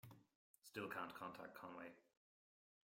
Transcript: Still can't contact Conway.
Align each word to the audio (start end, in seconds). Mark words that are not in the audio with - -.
Still 0.63 0.87
can't 0.89 1.13
contact 1.13 1.53
Conway. 1.53 1.91